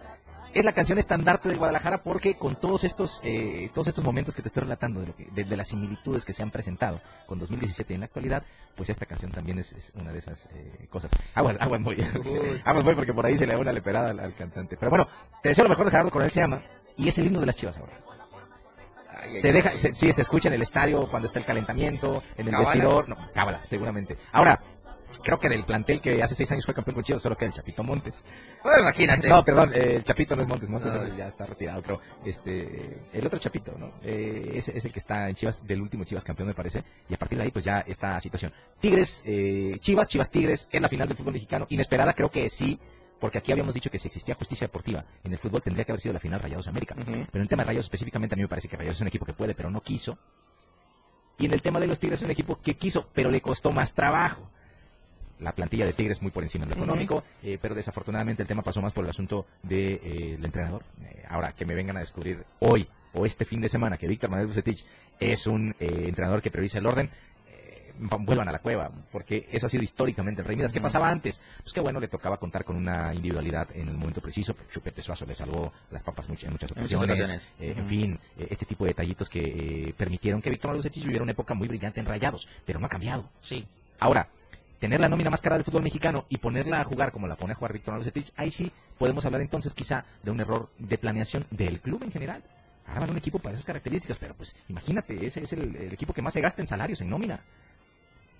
[0.54, 4.40] Es la canción estandarte de Guadalajara porque con todos estos eh, todos estos momentos que
[4.40, 7.38] te estoy relatando de, lo que- de- de las similitudes que se han presentado con
[7.38, 8.42] 2017 en la actualidad,
[8.74, 11.10] pues esta canción también es, es una de esas eh, cosas.
[11.34, 11.96] Aguas, aguas voy.
[12.64, 14.78] aguas voy porque por ahí se le da una leperada al, al cantante.
[14.78, 15.06] Pero bueno,
[15.42, 16.62] te deseo lo mejor de Gerardo Coronel se llama
[16.96, 17.92] y es el himno de las Chivas ahora.
[19.30, 22.54] Se deja, se, sí, se escucha en el estadio cuando está el calentamiento, en el
[22.56, 23.08] vestidor.
[23.08, 24.16] No, cábala, seguramente.
[24.32, 24.60] Ahora,
[25.22, 27.54] creo que del plantel que hace seis años fue campeón con Chivas, solo queda el
[27.54, 28.24] Chapito Montes.
[28.62, 29.28] Bueno, imagínate.
[29.28, 32.98] No, perdón, eh, el Chapito no es Montes, Montes No, ya está retirado, pero este,
[33.12, 33.94] el otro Chapito, ¿no?
[34.02, 37.14] Eh, ese es el que está en Chivas, del último Chivas campeón, me parece, y
[37.14, 38.52] a partir de ahí, pues ya esta situación.
[38.80, 42.78] Tigres, eh, Chivas, Chivas Tigres, en la final del fútbol mexicano, inesperada, creo que sí,
[43.20, 46.00] porque aquí habíamos dicho que si existía justicia deportiva en el fútbol tendría que haber
[46.00, 46.94] sido la final Rayados América.
[46.96, 49.08] Pero en el tema de Rayados específicamente a mí me parece que Rayados es un
[49.08, 50.18] equipo que puede, pero no quiso.
[51.38, 53.72] Y en el tema de los Tigres es un equipo que quiso, pero le costó
[53.72, 54.50] más trabajo.
[55.40, 58.62] La plantilla de Tigres muy por encima en lo económico, eh, pero desafortunadamente el tema
[58.62, 60.82] pasó más por el asunto del de, eh, el entrenador.
[61.04, 64.30] Eh, ahora que me vengan a descubrir hoy o este fin de semana que Víctor
[64.30, 64.84] Manuel Bucetich
[65.20, 67.10] es un eh, entrenador que prioriza el orden,
[67.48, 70.72] eh, vuelvan a la cueva, porque eso ha sido históricamente el Rey Midas.
[70.72, 71.40] ¿Qué pasaba antes?
[71.62, 74.54] Pues que bueno, le tocaba contar con una individualidad en el momento preciso.
[74.72, 77.48] Chupete Suazo le salvó las papas much- en muchas En muchas ocasiones.
[77.58, 79.40] Eh, En fin, eh, este tipo de detallitos que
[79.88, 82.86] eh, permitieron que Víctor Manuel Bucetich viviera una época muy brillante en Rayados, pero no
[82.86, 83.28] ha cambiado.
[83.40, 83.66] Sí.
[84.00, 84.28] Ahora,
[84.78, 87.52] tener la nómina más cara del fútbol mexicano y ponerla a jugar como la pone
[87.52, 90.98] a jugar Víctor Manuel Bucetich, ahí sí podemos hablar entonces quizá de un error de
[90.98, 92.42] planeación del club en general.
[92.86, 96.22] Arman un equipo para esas características, pero pues imagínate, ese es el, el equipo que
[96.22, 97.40] más se gasta en salarios, en nómina,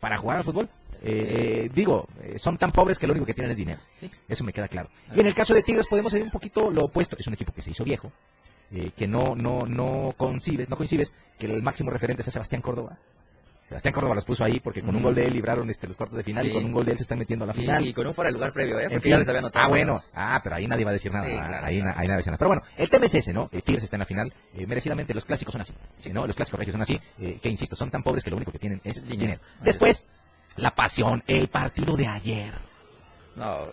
[0.01, 0.69] para jugar al fútbol.
[1.03, 3.81] Eh, eh, digo, eh, son tan pobres que lo único que tienen es dinero.
[4.29, 4.89] Eso me queda claro.
[5.15, 7.17] Y en el caso de Tigres podemos ser un poquito lo opuesto.
[7.19, 8.11] Es un equipo que se hizo viejo,
[8.73, 12.99] eh, que no, no, no concibes, no coincides que el máximo referente sea Sebastián Córdoba.
[13.69, 16.17] Sebastián Córdoba los puso ahí porque con un gol de él libraron este, los cuartos
[16.17, 16.51] de final Sí.
[16.51, 17.87] y con un gol de él se están metiendo a la final.
[17.87, 18.85] y con un fuera de lugar previo, ¿eh?
[18.85, 19.11] En Porque fin.
[19.11, 19.65] ya les había notado.
[19.67, 20.01] Ah, bueno.
[20.15, 21.27] Ah, pero ahí nadie va a decir nada.
[21.27, 21.85] Sí, Ah, claro, ahí, claro.
[21.95, 22.39] na- ahí nadie va a decir nada.
[22.39, 23.49] Pero bueno, el tema es ese, ¿no?
[23.53, 24.33] El Tigres está en la final.
[24.55, 25.75] eh, merecidamente los clásicos son así.
[25.99, 26.27] Sí, ¿no?
[26.27, 27.01] Los clásicos regios son así.
[27.19, 29.41] eh, que insisto, son tan pobres que lo único que tienen es Dinero.
[29.63, 30.05] Después,
[30.57, 32.53] la pasión, el partido de ayer.
[33.37, 33.69] No,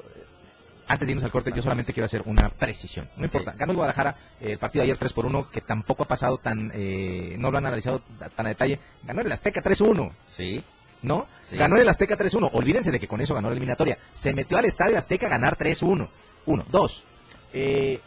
[0.88, 3.10] Antes de irnos al corte, yo solamente quiero hacer una precisión.
[3.18, 6.04] No importa, ganó el Guadalajara eh, el partido de ayer 3 por 1, que tampoco
[6.04, 8.02] ha pasado tan, eh, no lo han analizado
[8.36, 8.80] tan a detalle.
[9.04, 10.12] Ganó el Azteca 3-1.
[10.28, 10.64] Sí.
[11.02, 11.28] ¿no?
[11.42, 11.56] Sí.
[11.58, 12.50] Ganó el Azteca 3-1.
[12.54, 13.98] Olvídense de que con eso ganó la eliminatoria.
[14.14, 16.08] Se metió al Estadio Azteca a ganar 3-1.
[16.48, 17.04] Uno, dos.
[17.54, 18.00] Eh,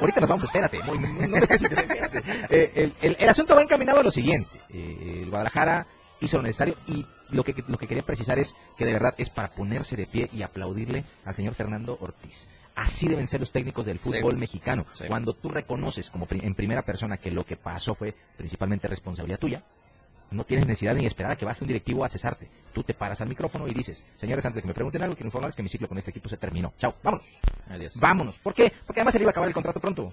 [0.00, 0.78] ahorita nos vamos, espérate.
[0.78, 1.36] No- no.
[2.50, 4.50] Eh, el, el- el asunto va encaminado a lo siguiente.
[4.70, 5.86] Eh, el Guadalajara
[6.20, 9.30] hizo lo necesario y lo que, lo que quería precisar es que de verdad es
[9.30, 12.48] para ponerse de pie y aplaudirle al señor Fernando Ortiz.
[12.76, 14.38] Así deben ser los técnicos del fútbol Sí.
[14.38, 14.86] mexicano.
[14.94, 15.04] Sí.
[15.08, 19.62] Cuando tú reconoces como en primera persona que lo que pasó fue principalmente responsabilidad tuya,
[20.30, 22.48] no tienes necesidad ni esperar a que baje un directivo a cesarte.
[22.72, 25.26] Tú te paras al micrófono y dices, señores, antes de que me pregunten algo, quiero
[25.26, 26.72] informarles que mi ciclo con este equipo se terminó.
[26.78, 27.26] Chao, vámonos.
[27.68, 27.94] Adiós.
[27.98, 28.36] Vámonos.
[28.38, 28.72] ¿Por qué?
[28.86, 30.12] Porque además se le iba a acabar el contrato pronto.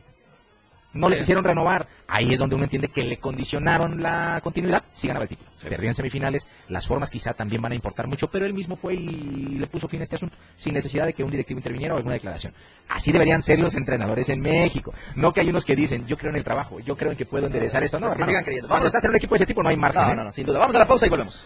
[0.94, 1.20] No le Sí.
[1.22, 1.88] quisieron renovar.
[2.08, 4.84] Ahí es donde uno entiende que le condicionaron la continuidad.
[4.90, 5.50] Sí ganaba el título.
[5.58, 5.68] Sí.
[5.70, 6.48] Perdió en semifinales.
[6.70, 9.88] Las formas quizá también van a importar mucho, pero él mismo fue y le puso
[9.88, 12.54] fin a este asunto sin necesidad de que un directivo interviniera o alguna declaración.
[12.90, 14.94] Así deberían ser los entrenadores en México.
[15.16, 17.26] No que hay unos que dicen, yo creo en el trabajo, yo creo en que
[17.26, 18.00] puedo enderezar esto.
[18.00, 18.32] No, Que hermano.
[18.32, 18.68] sigan creyendo.
[18.70, 18.88] Cuando Vamos.
[18.88, 20.02] estás en un equipo de ese tipo no hay margen.
[20.04, 20.16] No, ¿eh?
[20.16, 20.60] no, no, sin duda.
[20.60, 21.46] Vamos a la pausa y volvemos.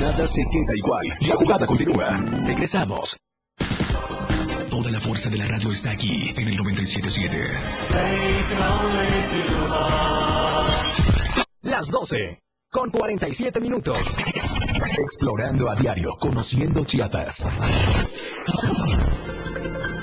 [0.00, 1.06] Nada se queda igual.
[1.20, 2.16] La jugada continúa.
[2.44, 3.16] Regresamos.
[4.74, 7.38] Toda la fuerza de la radio está aquí en el 977.
[11.62, 14.16] Las 12 con 47 minutos.
[14.98, 17.46] Explorando a diario, conociendo Chiapas.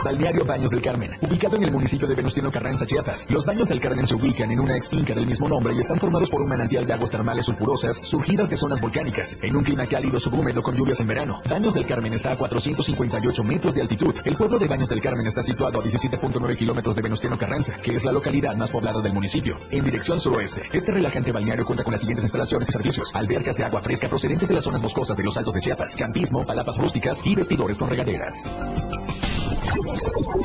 [0.04, 3.28] Balneario Baños del Carmen, ubicado en el municipio de Venustiano Carranza, Chiapas.
[3.30, 6.00] Los Baños del Carmen se ubican en una ex finca del mismo nombre y están
[6.00, 9.86] formados por un manantial de aguas termales sulfurosas surgidas de zonas volcánicas, en un clima
[9.86, 11.42] cálido subhúmedo con lluvias en verano.
[11.48, 14.16] Baños del Carmen está a 458 metros de altitud.
[14.26, 17.94] El pueblo de Baños del Carmen está situado a 17.9 kilómetros de Venustiano Carranza, que
[17.94, 19.58] es la localidad más poblada del municipio.
[19.70, 23.66] En dirección suroeste, este relajante balneario cuenta con las siguientes instalaciones y servicios: albercas de
[23.66, 27.22] agua fresca procedentes de las zonas boscosas de los Altos de Chiapas, campismo, palapas rústicas
[27.24, 28.46] y vestidores con regaderas.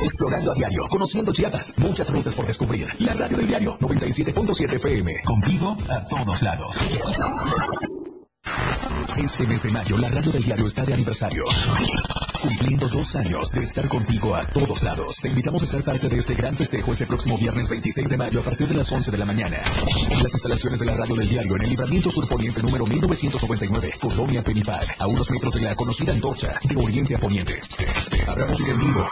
[0.03, 2.87] Explorando a diario, conociendo Chiapas, muchas rutas por descubrir.
[2.99, 6.77] La radio del diario 97.7 FM, contigo a todos lados.
[9.17, 11.43] Este mes de mayo, la radio del diario está de aniversario.
[12.41, 15.17] Cumpliendo dos años de estar contigo a todos lados.
[15.21, 18.41] Te invitamos a ser parte de este gran festejo este próximo viernes 26 de mayo
[18.41, 19.61] a partir de las 11 de la mañana.
[20.09, 24.43] En las instalaciones de la radio del diario en el libramiento surponiente número 1999, Colonia
[24.43, 27.59] Penipag, a unos metros de la conocida antorcha de oriente a poniente.
[28.27, 29.07] Habrá música en vivo.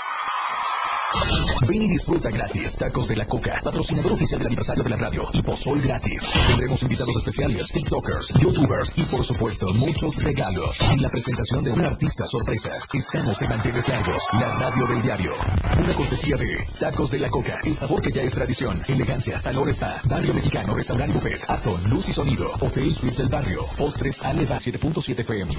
[1.68, 2.76] Ven y disfruta gratis.
[2.76, 5.28] Tacos de la Coca, patrocinador oficial del aniversario de la radio.
[5.34, 6.30] Y Pozol gratis.
[6.48, 10.80] Tendremos invitados especiales, TikTokers, YouTubers y por supuesto muchos regalos.
[10.82, 12.72] En la presentación de un artista sorpresa.
[12.94, 14.28] Estamos de manteles largos.
[14.34, 15.34] La radio del diario.
[15.80, 17.60] Una cortesía de Tacos de la Coca.
[17.64, 18.82] El sabor que ya es tradición.
[18.88, 23.66] Elegancia, Salor Spa, Barrio Mexicano, Restaurante Buffet, Aton, Luz y Sonido, Hotel Suites del Barrio,
[23.78, 25.54] Postres Aleva 7.7 FM.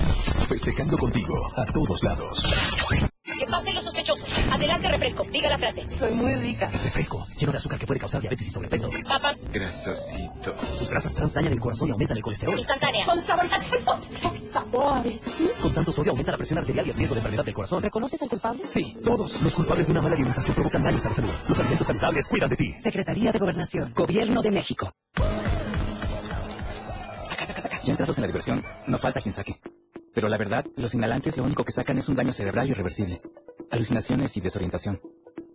[0.46, 3.05] Festejando contigo a todos lados.
[4.56, 5.22] Adelante, refresco.
[5.30, 5.84] Diga la frase.
[5.90, 6.70] Soy muy rica.
[6.70, 8.88] Refresco, lleno de azúcar que puede causar diabetes y sobrepeso.
[9.06, 9.46] Papas.
[9.52, 10.56] Grasosito.
[10.78, 12.58] Sus grasas trans dañan el corazón y aumentan el colesterol.
[12.58, 13.04] Instantánea.
[13.04, 13.80] Con saborizantes.
[14.50, 15.20] Sabores.
[15.60, 17.82] Con tanto sodio aumenta la presión arterial y el riesgo de enfermedad del corazón.
[17.82, 18.66] ¿Reconoces al culpable?
[18.66, 21.30] Sí, todos los culpables de una mala alimentación provocan daños a la salud.
[21.48, 22.72] Los alimentos saludables cuidan de ti.
[22.78, 23.92] Secretaría de Gobernación.
[23.94, 24.90] Gobierno de México.
[27.24, 27.80] Saca, saca, saca.
[27.82, 29.60] Ya entrados en la diversión, no falta quien saque.
[30.14, 33.20] Pero la verdad, los inhalantes lo único que sacan es un daño cerebral irreversible.
[33.70, 35.00] Alucinaciones y desorientación.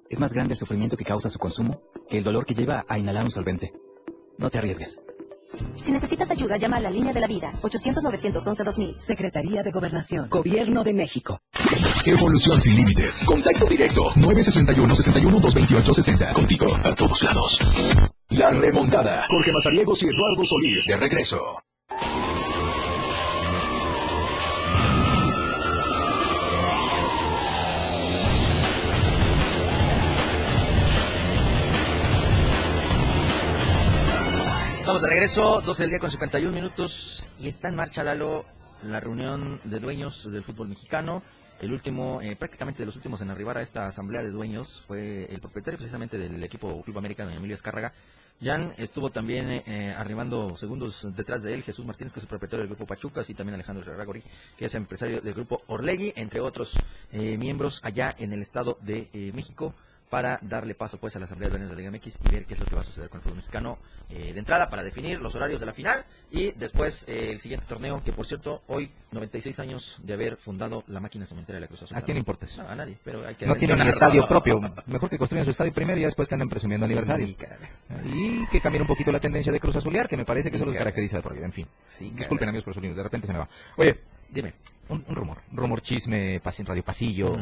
[0.10, 3.00] Es más grande el sufrimiento que causa su consumo que el dolor que lleva a
[3.00, 3.74] inhalar un solvente.
[4.38, 5.00] No te arriesgues.
[5.76, 7.52] Si necesitas ayuda, llama a la línea de la vida.
[7.62, 8.98] 800-911-2000.
[8.98, 10.30] Secretaría de Gobernación.
[10.30, 11.40] Gobierno de México.
[12.06, 13.24] Evolución sin límites.
[13.26, 14.04] Contacto directo.
[14.16, 16.34] 961-61-228-60.
[16.34, 17.60] Contigo a todos lados.
[18.30, 19.26] La remontada.
[19.30, 21.62] Jorge Mazariegos y Eduardo Solís de regreso.
[34.82, 38.46] Estamos de regreso, 12 del día con 51 minutos y está en marcha, Lalo,
[38.82, 41.22] la reunión de dueños del fútbol mexicano.
[41.60, 45.26] El último, eh, prácticamente de los últimos en arribar a esta asamblea de dueños fue
[45.32, 47.94] el propietario precisamente del equipo Club América, don Emilio Escárraga.
[48.42, 52.62] Jan estuvo también eh, arribando segundos detrás de él Jesús Martínez, que es el propietario
[52.62, 54.24] del grupo Pachucas, y también Alejandro Herragori,
[54.58, 56.74] que es empresario del grupo Orlegui, entre otros
[57.12, 59.76] eh, miembros allá en el Estado de eh, México
[60.12, 62.46] para darle paso pues a la Asamblea de Dueños de la Liga MX y ver
[62.46, 63.78] qué es lo que va a suceder con el fútbol mexicano
[64.10, 67.66] eh, de entrada para definir los horarios de la final y después eh, el siguiente
[67.66, 71.68] torneo que por cierto hoy 96 años de haber fundado la máquina cementera de la
[71.68, 71.98] Cruz Azul.
[71.98, 72.62] ¿A quién importa eso?
[72.62, 74.22] No, a nadie, pero hay que No tienen mencionarlo.
[74.22, 74.60] estadio propio.
[74.86, 77.26] Mejor que construyan su estadio primero y después que anden presumiendo aniversario.
[77.28, 77.38] Sí.
[78.14, 80.62] Y que cambien un poquito la tendencia de Cruz Azulear, que me parece que Sí,
[80.64, 81.46] eso los caracteriza de por vida.
[81.46, 81.68] En fin.
[81.88, 83.50] Sí, Disculpen amigos por de repente se me va.
[83.78, 83.98] Oye,
[84.30, 84.54] Dime.
[84.90, 87.38] un, un rumor, un rumor chisme, radio pasillo.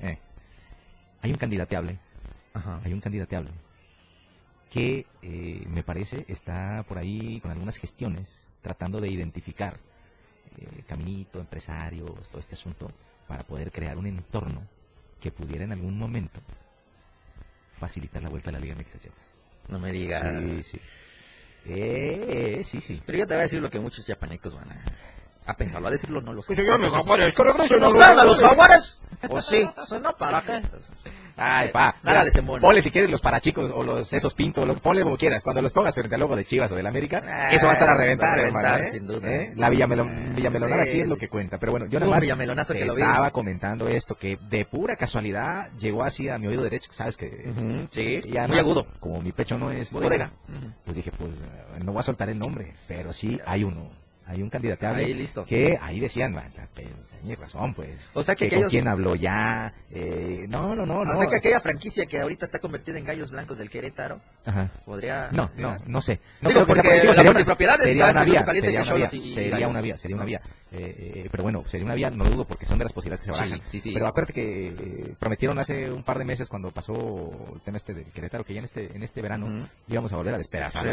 [0.00, 0.18] Eh.
[1.22, 1.98] Hay un candidateable,
[2.54, 2.80] Ajá.
[2.84, 3.50] hay un candidateable
[4.70, 9.78] que eh, me parece está por ahí con algunas gestiones tratando de identificar
[10.58, 12.92] eh, caminito, empresarios, todo este asunto
[13.26, 14.62] para poder crear un entorno
[15.20, 16.40] que pudiera en algún momento
[17.78, 18.96] facilitar la vuelta a la Liga MX.
[19.68, 20.22] No me digas.
[20.42, 20.80] Sí, sí.
[21.66, 23.02] Eh, sí, sí.
[23.04, 24.82] Pero yo te voy a decir lo que muchos chapanecos van a,
[25.48, 25.88] a pensarlo.
[25.88, 26.54] A decirlo no lo sé.
[26.54, 29.00] Que Jaguares, que regresen ¿Nos traen a los jaguares?
[29.28, 29.68] ¿O sí?
[29.86, 30.62] Si no, ¿para qué?
[31.40, 31.94] Ay, pa.
[32.02, 32.60] Nada les embona.
[32.60, 35.42] Ponle si quieres los parachicos o los esos pintos, lo, ponle como quieras.
[35.44, 37.74] Cuando los pongas frente al logo de Chivas o del América, Ah, eso va a
[37.74, 38.90] estar a eso reventar, a reventar, hermano, ¿eh?
[38.90, 39.28] sin duda.
[39.32, 39.52] ¿Eh?
[39.56, 40.90] La Villamelon, Villamelonada Sí.
[40.90, 41.58] aquí es lo que cuenta.
[41.58, 42.22] Pero bueno, yo nada más
[42.68, 43.02] que lo vi.
[43.02, 47.26] estaba comentando esto, que de pura casualidad llegó así a mi oído derecho, sabes que...
[47.56, 48.86] Ujú, sí, y además, muy agudo.
[49.00, 50.30] Como mi pecho no es Bodega.
[50.48, 53.90] bodega, pues dije, pues eh, no voy a soltar el nombre, pero sí hay uno.
[54.30, 55.44] Hay un candidatable Ahí, listo.
[55.46, 56.86] que ahí decían, "Ah, pues,
[57.22, 57.98] tenés razón, pues.
[58.12, 59.72] O sea que que con aquellos- quién habló ya.
[59.90, 61.10] eh, no, no, no, no.
[61.12, 64.70] O sea que aquella franquicia que ahorita está convertida en gallos blancos del Querétaro Ajá.
[64.84, 65.30] podría.
[65.32, 66.20] No, no, no sé.
[66.42, 69.08] No Digo, creo que sea porque la sería propiedad sería una vía, sería una vía,
[69.12, 70.28] y sería una vía, sería una No.
[70.28, 70.40] vía.
[70.70, 73.32] Eh, eh, pero bueno, sería una vía, no dudo, porque son de las posibilidades que
[73.32, 73.60] se barajan.
[73.70, 73.90] sí, sí.
[73.94, 77.94] Pero acuérdate que eh, prometieron hace un par de meses cuando pasó el tema este
[77.94, 80.84] del Querétaro, que ya en este en este verano íbamos a volver a despedazar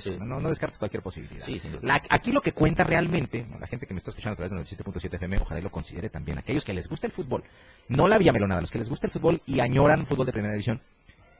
[0.00, 0.16] sí.
[0.20, 1.46] No, no descartes cualquier posibilidad.
[1.82, 4.76] La- aquí lo que cuenta realmente, la gente que me está escuchando a través de
[4.84, 7.44] 97.7 FM, ojalá y lo considere también, aquellos que les gusta el fútbol,
[7.88, 10.82] no la Villamelonada, los que les gusta el fútbol y añoran fútbol de primera división,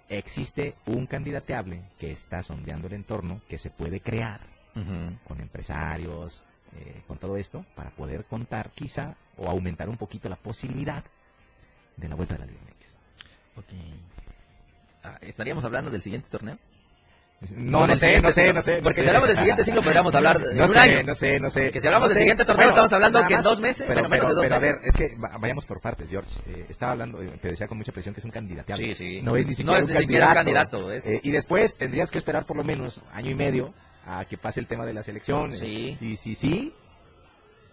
[0.08, 4.40] existe un candidateable que está sondeando el entorno que se puede crear
[5.28, 6.44] con empresarios,
[6.76, 11.04] eh, con todo esto, para poder contar quizá o aumentar un poquito la posibilidad
[11.96, 12.96] de la vuelta de la Liga MX.
[13.56, 13.72] Ok.
[15.04, 16.58] Ah, ¿Estaríamos hablando del siguiente torneo?
[17.56, 18.80] No, no sé, no sé, no sé.
[18.82, 21.02] Porque si hablamos del siguiente ciclo, podríamos hablar de no un sé, año.
[21.04, 21.70] No sé, no sé.
[21.70, 22.20] Que si hablamos No del sé.
[22.20, 24.54] siguiente torneo, estamos hablando que en dos meses, Pero, bueno, menos pero, de dos pero
[24.54, 26.30] a ver, es que va- vayamos por partes, George.
[26.46, 28.74] Eh, estaba hablando, eh, te decía con mucha presión que es un candidato.
[28.76, 29.20] Sí, sí.
[29.22, 30.70] No es ni No siquiera, es un, ni siquiera un candidato.
[30.78, 33.74] candidato, es- Eh, y después tendrías que esperar por lo menos año y medio
[34.06, 35.58] a que pase el tema de las elecciones.
[35.58, 35.96] Sí.
[36.00, 36.74] Y si sí,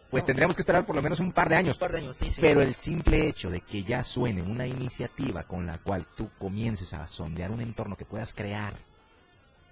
[0.10, 1.76] pues tendríamos que esperar por lo menos un par de años.
[1.76, 2.42] Un par de años, sí, sí.
[2.42, 6.94] Pero el simple hecho de que ya suene una iniciativa con la cual tú comiences
[6.94, 8.74] a sondear un entorno que puedas crear,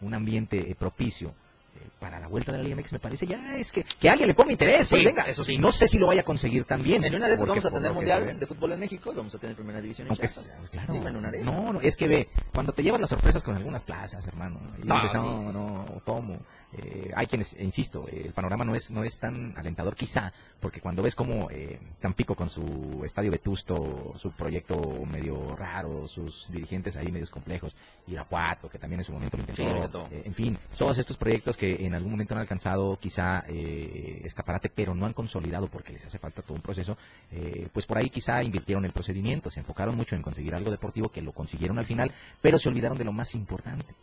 [0.01, 1.29] un ambiente eh, propicio
[1.75, 4.27] eh, para la vuelta de la Liga MX, me parece ya es que, que alguien
[4.27, 4.89] le ponga interés.
[4.89, 5.57] pues Sí, venga, eso sí.
[5.57, 7.03] No sé si lo vaya a conseguir también.
[7.03, 9.37] En una de esas vamos a tener mundial de fútbol en México y vamos a
[9.37, 10.61] tener primera división en Chiapas.
[10.71, 10.93] claro.
[10.95, 13.83] En una de no, no, es que ve, cuando te llevas las sorpresas con algunas
[13.83, 16.39] plazas, hermano, y No, dices, sí, no, no, ¿cómo?
[16.73, 20.31] Eh, hay quienes, e insisto, eh, el panorama no es, no es tan alentador quizá,
[20.59, 26.49] porque cuando ves como eh, Tampico con su estadio vetusto, su proyecto medio raro, sus
[26.51, 27.75] dirigentes ahí medios complejos,
[28.07, 31.57] Irapuato, que también en su momento lo intentó, Sí, eh, en fin, todos estos proyectos
[31.57, 36.05] que en algún momento han alcanzado quizá eh, escaparate, pero no han consolidado porque les
[36.05, 36.97] hace falta todo un proceso,
[37.31, 41.09] eh, pues por ahí quizá invirtieron el procedimiento, se enfocaron mucho en conseguir algo deportivo
[41.09, 43.93] que lo consiguieron al final, pero se olvidaron de lo más importante,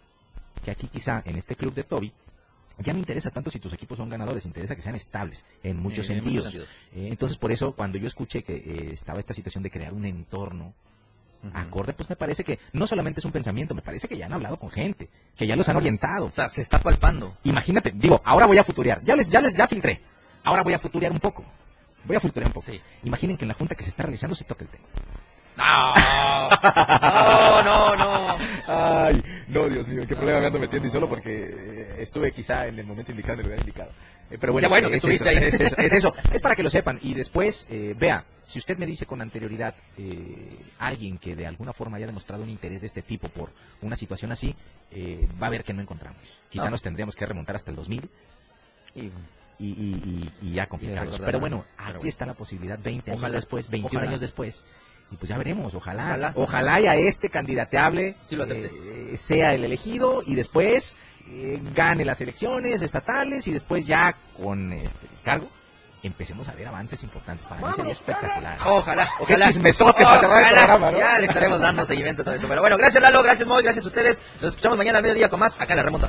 [0.64, 2.12] que aquí quizá en este club de Toby,
[2.78, 6.10] ya no interesa tanto si tus equipos son ganadores, interesa que sean estables en muchos
[6.10, 6.68] En muchos sentidos.
[6.94, 10.04] Eh, entonces, por eso, cuando yo escuché que eh, estaba esta situación de crear un
[10.04, 10.74] entorno
[11.52, 14.32] acorde, pues me parece que no solamente es un pensamiento, me parece que ya han
[14.32, 16.26] hablado con gente, que ya los han orientado.
[16.26, 17.36] O sea, se está palpando.
[17.44, 20.00] Imagínate, digo, ahora voy a futurear, ya les, ya les, ya filtré,
[20.44, 21.44] ahora voy a futurear un poco.
[22.04, 22.66] Voy a futurear un poco.
[22.66, 22.80] Sí.
[23.02, 24.84] Imaginen que en la junta que se está realizando se toque el tema.
[25.56, 25.94] No,
[27.62, 28.36] no, no, no.
[28.66, 32.66] Ay, no, Dios mío, qué problema me ando metiendo y solo porque eh, estuve quizá
[32.66, 33.90] en el momento indicado, en el lugar indicado.
[34.30, 35.48] Eh, pero bueno, bueno que es estuviste eso, ahí.
[35.48, 36.14] Es, eso, es eso.
[36.32, 36.98] Es para que lo sepan.
[37.02, 41.72] Y después, eh, vea, si usted me dice con anterioridad eh, alguien que de alguna
[41.72, 43.50] forma haya demostrado un interés de este tipo por
[43.82, 44.54] una situación así,
[44.90, 46.20] eh, va a ver que no encontramos.
[46.50, 46.72] Quizá No.
[46.72, 48.08] nos tendríamos que remontar hasta el 2000
[48.94, 49.10] Y- y,
[49.58, 49.70] y,
[50.42, 51.18] y- y ya complicados.
[51.24, 54.08] Pero bueno, aquí está la posibilidad 20 Ojalá, años después, 21 ojalá.
[54.10, 54.66] años después.
[55.10, 56.04] Y pues ya veremos, ojalá.
[56.06, 56.32] Ojalá.
[56.34, 58.70] Ojalá, y a este candidateable Sí lo acepte.
[59.12, 60.96] eh, sea el elegido y después
[61.28, 65.48] eh, gane las elecciones estatales y después ya con este cargo
[66.02, 67.46] empecemos a ver avances importantes.
[67.46, 68.58] Para mí sería espectacular.
[68.64, 69.46] Ojalá, ojalá.
[69.46, 70.98] chismesote para cerrar el programa, ¿no?
[70.98, 72.48] Ya le estaremos dando seguimiento a todo esto.
[72.48, 74.20] Pero bueno, gracias Lalo, gracias Moy, gracias a ustedes.
[74.40, 76.08] Nos escuchamos mañana al mediodía con más acá en la remonta.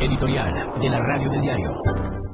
[0.00, 1.82] Editorial de la Radio del Diario.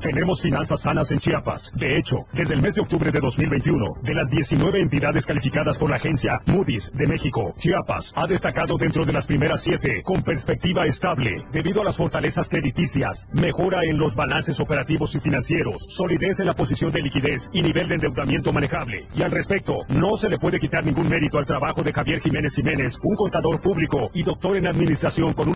[0.03, 1.71] Tenemos finanzas sanas en Chiapas.
[1.77, 5.91] De hecho, desde el mes de octubre de 2021, de las 19 entidades calificadas por
[5.91, 10.87] la agencia Moody's de México, Chiapas ha destacado dentro de las primeras siete con perspectiva
[10.87, 16.47] estable, debido a las fortalezas crediticias, mejora en los balances operativos y financieros, solidez en
[16.47, 19.07] la posición de liquidez y nivel de endeudamiento manejable.
[19.15, 22.57] Y al respecto, no se le puede quitar ningún mérito al trabajo de Javier Jiménez
[22.57, 25.51] Jiménez, un contador público y doctor en administración con un